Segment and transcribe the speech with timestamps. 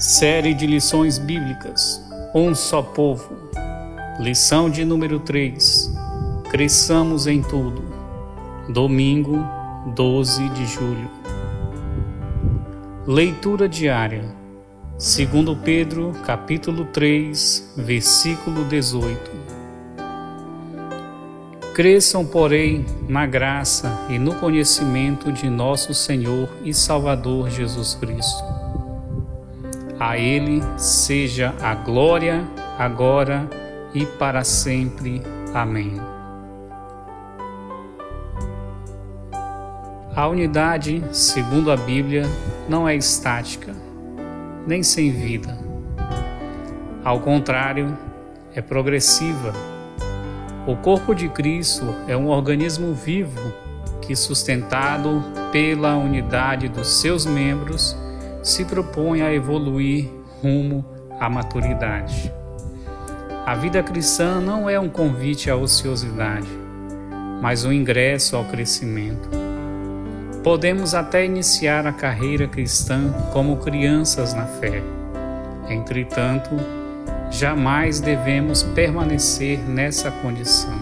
[0.00, 2.02] Série de lições bíblicas.
[2.34, 3.36] Um só povo.
[4.18, 5.92] Lição de número 3.
[6.50, 7.84] Cresçamos em tudo.
[8.70, 9.46] Domingo,
[9.94, 11.10] 12 de julho.
[13.06, 14.24] Leitura diária.
[14.96, 19.30] Segundo Pedro, capítulo 3, versículo 18.
[21.74, 28.59] Cresçam, porém, na graça e no conhecimento de nosso Senhor e Salvador Jesus Cristo
[30.00, 32.42] a Ele seja a glória,
[32.78, 33.46] agora
[33.92, 35.20] e para sempre.
[35.52, 36.00] Amém.
[40.16, 42.24] A unidade, segundo a Bíblia,
[42.66, 43.74] não é estática,
[44.66, 45.58] nem sem vida.
[47.04, 47.96] Ao contrário,
[48.54, 49.52] é progressiva.
[50.66, 53.52] O corpo de Cristo é um organismo vivo
[54.00, 57.94] que, sustentado pela unidade dos seus membros,
[58.42, 60.08] se propõe a evoluir
[60.42, 60.84] rumo
[61.18, 62.32] à maturidade.
[63.44, 66.48] A vida cristã não é um convite à ociosidade,
[67.42, 69.28] mas um ingresso ao crescimento.
[70.42, 74.82] Podemos até iniciar a carreira cristã como crianças na fé.
[75.68, 76.50] Entretanto,
[77.30, 80.78] jamais devemos permanecer nessa condição.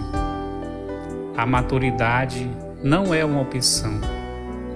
[1.36, 2.48] A maturidade
[2.83, 4.17] não é uma opção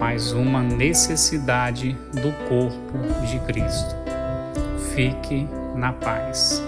[0.03, 3.95] mas uma necessidade do corpo de Cristo.
[4.93, 6.61] Fique na paz.